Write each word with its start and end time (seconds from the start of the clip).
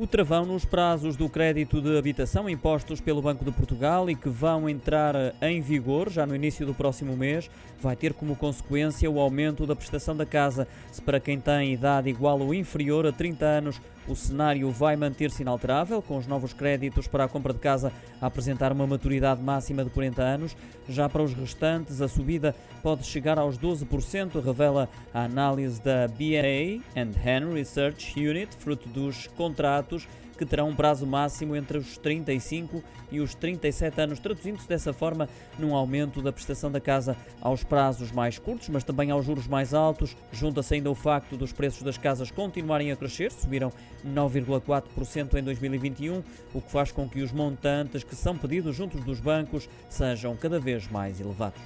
O 0.00 0.06
travão 0.06 0.46
nos 0.46 0.64
prazos 0.64 1.14
do 1.14 1.28
crédito 1.28 1.78
de 1.78 1.98
habitação 1.98 2.48
impostos 2.48 3.02
pelo 3.02 3.20
Banco 3.20 3.44
de 3.44 3.52
Portugal 3.52 4.08
e 4.08 4.16
que 4.16 4.30
vão 4.30 4.66
entrar 4.66 5.14
em 5.42 5.60
vigor 5.60 6.08
já 6.08 6.24
no 6.24 6.34
início 6.34 6.64
do 6.64 6.72
próximo 6.72 7.14
mês 7.14 7.50
vai 7.82 7.96
ter 7.96 8.12
como 8.12 8.36
consequência 8.36 9.10
o 9.10 9.18
aumento 9.18 9.66
da 9.66 9.74
prestação 9.74 10.16
da 10.16 10.26
casa. 10.26 10.68
Se 10.92 11.00
para 11.00 11.20
quem 11.20 11.40
tem 11.40 11.72
idade 11.72 12.08
igual 12.08 12.40
ou 12.40 12.54
inferior 12.54 13.06
a 13.06 13.12
30 13.12 13.44
anos, 13.44 13.80
o 14.08 14.16
cenário 14.16 14.70
vai 14.70 14.96
manter-se 14.96 15.42
inalterável, 15.42 16.02
com 16.02 16.16
os 16.16 16.26
novos 16.26 16.52
créditos 16.52 17.06
para 17.06 17.24
a 17.24 17.28
compra 17.28 17.52
de 17.52 17.60
casa 17.60 17.92
a 18.20 18.26
apresentar 18.26 18.72
uma 18.72 18.86
maturidade 18.86 19.40
máxima 19.40 19.84
de 19.84 19.90
40 19.90 20.22
anos. 20.22 20.56
Já 20.88 21.08
para 21.08 21.22
os 21.22 21.32
restantes, 21.32 22.00
a 22.00 22.08
subida 22.08 22.54
pode 22.82 23.06
chegar 23.06 23.38
aos 23.38 23.58
12%, 23.58 24.42
revela 24.42 24.88
a 25.14 25.24
análise 25.24 25.80
da 25.80 26.08
BA 26.08 26.82
and 26.96 27.12
Hen 27.24 27.52
Research 27.52 28.18
Unit, 28.18 28.54
fruto 28.56 28.88
dos 28.88 29.26
contratos 29.28 29.89
que 30.40 30.46
terão 30.46 30.70
um 30.70 30.74
prazo 30.74 31.06
máximo 31.06 31.54
entre 31.54 31.76
os 31.76 31.98
35 31.98 32.82
e 33.12 33.20
os 33.20 33.34
37 33.34 34.00
anos, 34.00 34.18
traduzindo-se 34.18 34.66
dessa 34.66 34.90
forma 34.90 35.28
num 35.58 35.74
aumento 35.74 36.22
da 36.22 36.32
prestação 36.32 36.72
da 36.72 36.80
casa 36.80 37.14
aos 37.42 37.62
prazos 37.62 38.10
mais 38.10 38.38
curtos, 38.38 38.70
mas 38.70 38.82
também 38.82 39.10
aos 39.10 39.26
juros 39.26 39.46
mais 39.46 39.74
altos. 39.74 40.16
Junta-se 40.32 40.74
ainda 40.74 40.90
o 40.90 40.94
facto 40.94 41.36
dos 41.36 41.52
preços 41.52 41.82
das 41.82 41.98
casas 41.98 42.30
continuarem 42.30 42.90
a 42.90 42.96
crescer, 42.96 43.30
subiram 43.30 43.70
9,4% 44.06 45.34
em 45.34 45.42
2021, 45.42 46.22
o 46.54 46.60
que 46.62 46.70
faz 46.70 46.90
com 46.90 47.06
que 47.06 47.20
os 47.20 47.32
montantes 47.32 48.02
que 48.02 48.16
são 48.16 48.34
pedidos 48.34 48.74
juntos 48.74 49.04
dos 49.04 49.20
bancos 49.20 49.68
sejam 49.90 50.34
cada 50.36 50.58
vez 50.58 50.88
mais 50.88 51.20
elevados. 51.20 51.60